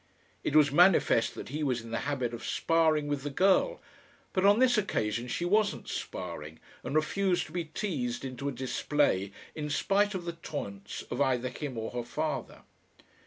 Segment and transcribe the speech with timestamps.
[0.43, 3.79] It was manifest that he was in the habit of sparring with the girl,
[4.33, 9.31] but on this occasion she wasn't sparring and refused to be teased into a display
[9.53, 12.63] in spite of the taunts of either him or her father.